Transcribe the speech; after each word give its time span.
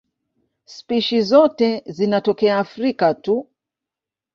Spishi 0.73 1.21
zote 1.21 1.83
zinatokea 1.85 2.59
Afrika 2.59 3.13
tu. 3.13 3.47